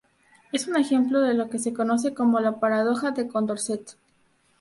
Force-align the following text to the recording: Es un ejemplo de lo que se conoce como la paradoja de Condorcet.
Es 0.51 0.67
un 0.67 0.77
ejemplo 0.77 1.21
de 1.21 1.35
lo 1.35 1.47
que 1.51 1.59
se 1.59 1.73
conoce 1.75 2.15
como 2.15 2.39
la 2.39 2.59
paradoja 2.59 3.11
de 3.11 3.27
Condorcet. 3.27 3.97